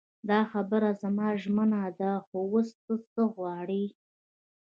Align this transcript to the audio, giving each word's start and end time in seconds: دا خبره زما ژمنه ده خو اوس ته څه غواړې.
دا 0.29 0.39
خبره 0.51 0.89
زما 1.01 1.27
ژمنه 1.41 1.81
ده 1.99 2.11
خو 2.25 2.37
اوس 2.51 2.69
ته 2.83 2.93
څه 3.11 3.21
غواړې. 3.35 3.85